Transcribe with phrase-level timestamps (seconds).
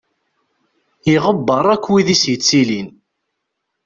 [1.13, 2.89] Iɣebbeṛ akk wid i s-yettilin.